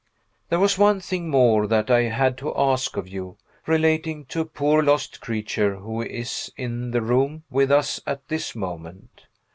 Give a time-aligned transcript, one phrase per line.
[0.49, 4.45] There was one thing more that I had to ask of you, relating to a
[4.45, 9.27] poor lost creature who is in the room with us at this moment.